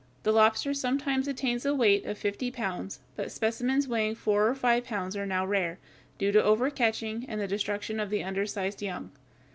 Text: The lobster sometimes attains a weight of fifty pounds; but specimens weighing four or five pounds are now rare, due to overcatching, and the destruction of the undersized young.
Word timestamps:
The 0.23 0.31
lobster 0.31 0.73
sometimes 0.73 1.27
attains 1.27 1.63
a 1.63 1.75
weight 1.75 2.07
of 2.07 2.17
fifty 2.17 2.49
pounds; 2.49 3.01
but 3.15 3.31
specimens 3.31 3.87
weighing 3.87 4.15
four 4.15 4.47
or 4.47 4.55
five 4.55 4.83
pounds 4.83 5.15
are 5.15 5.27
now 5.27 5.45
rare, 5.45 5.77
due 6.17 6.31
to 6.31 6.41
overcatching, 6.41 7.25
and 7.27 7.39
the 7.39 7.47
destruction 7.47 7.99
of 7.99 8.09
the 8.09 8.23
undersized 8.23 8.81
young. 8.81 9.11